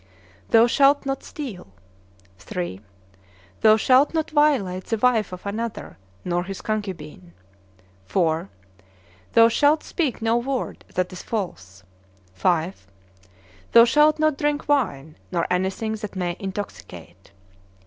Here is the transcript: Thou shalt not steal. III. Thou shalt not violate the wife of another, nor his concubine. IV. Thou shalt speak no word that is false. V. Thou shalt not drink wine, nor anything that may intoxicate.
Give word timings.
Thou 0.49 0.65
shalt 0.65 1.05
not 1.05 1.21
steal. 1.21 1.67
III. 2.51 2.81
Thou 3.59 3.77
shalt 3.77 4.15
not 4.15 4.31
violate 4.31 4.85
the 4.85 4.97
wife 4.97 5.31
of 5.31 5.45
another, 5.45 5.99
nor 6.25 6.45
his 6.45 6.59
concubine. 6.59 7.33
IV. 8.09 8.47
Thou 9.33 9.47
shalt 9.47 9.83
speak 9.83 10.19
no 10.19 10.37
word 10.37 10.85
that 10.95 11.13
is 11.13 11.21
false. 11.21 11.83
V. 12.33 12.71
Thou 13.73 13.85
shalt 13.85 14.17
not 14.17 14.39
drink 14.39 14.67
wine, 14.67 15.17
nor 15.31 15.45
anything 15.51 15.93
that 15.93 16.15
may 16.15 16.35
intoxicate. 16.39 17.31